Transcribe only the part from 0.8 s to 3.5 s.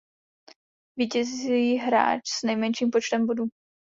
Vítězí hráč s nejmenším počtem bodů.